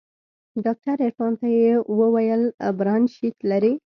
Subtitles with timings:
[0.65, 2.43] ډاکتر عرفان ته يې وويل
[2.77, 3.73] برانشيت لري.